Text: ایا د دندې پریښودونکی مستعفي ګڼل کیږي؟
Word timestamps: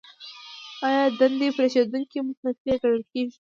ایا 0.87 1.03
د 1.09 1.13
دندې 1.19 1.47
پریښودونکی 1.57 2.17
مستعفي 2.25 2.73
ګڼل 2.81 3.01
کیږي؟ 3.11 3.37